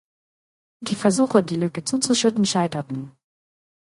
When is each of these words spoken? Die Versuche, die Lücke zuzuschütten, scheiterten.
Die 0.79 0.95
Versuche, 0.95 1.43
die 1.43 1.57
Lücke 1.57 1.83
zuzuschütten, 1.83 2.43
scheiterten. 2.43 3.11